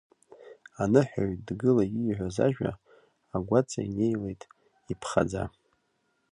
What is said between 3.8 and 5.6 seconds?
инеиуеит иԥхаӡа.